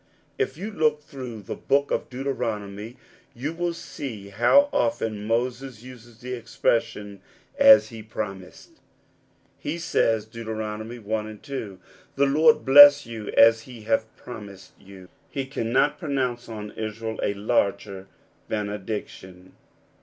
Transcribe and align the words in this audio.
If 0.39 0.57
you 0.57 0.71
look 0.71 1.03
through 1.03 1.43
the 1.43 1.53
Book 1.53 1.91
of 1.91 2.09
Deuteronomy, 2.09 2.97
you 3.35 3.53
will 3.53 3.75
see 3.75 4.29
how 4.29 4.67
often 4.73 5.27
Moses 5.27 5.83
uses 5.83 6.21
the 6.21 6.33
expression 6.33 7.21
^^as 7.61 7.89
he 7.89 8.01
promised^ 8.01 8.69
He 9.59 9.77
says 9.77 10.25
(Deut. 10.25 10.47
i. 10.59 10.97
1 10.97 11.01
1), 11.03 11.39
"The 12.15 12.25
Lord 12.25 12.65
bless 12.65 13.05
you 13.05 13.27
as 13.37 13.61
he 13.69 13.81
hath 13.83 14.07
promised 14.15 14.71
you 14.79 15.07
'*: 15.19 15.29
he 15.29 15.45
cannot 15.45 15.99
pronounce 15.99 16.49
on 16.49 16.71
Israel 16.71 17.19
a 17.21 17.35
larger 17.35 18.07
benediction. 18.49 19.53